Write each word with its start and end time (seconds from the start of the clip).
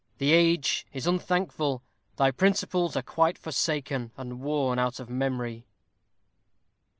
The 0.17 0.31
age 0.31 0.87
is 0.93 1.05
unthankful, 1.05 1.83
thy 2.15 2.31
principles 2.31 2.95
are 2.95 3.03
quite 3.03 3.37
forsaken, 3.37 4.09
and 4.17 4.39
worn 4.39 4.79
out 4.79 4.99
of 4.99 5.11
memory. 5.11 5.67